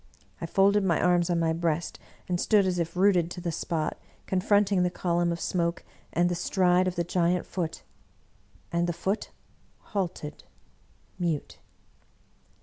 [0.41, 3.99] I folded my arms on my breast, and stood as if rooted to the spot,
[4.25, 7.83] confronting the column of smoke and the stride of the giant Foot.
[8.71, 9.29] And the Foot
[9.77, 10.43] halted,
[11.19, 11.59] mute.